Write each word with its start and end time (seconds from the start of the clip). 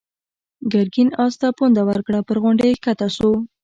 ګرګين 0.71 1.09
آس 1.23 1.33
ته 1.41 1.47
پونده 1.57 1.81
ورکړه، 1.89 2.19
پر 2.27 2.37
غونډۍ 2.43 2.71
کښته 2.83 3.07
شو. 3.15 3.31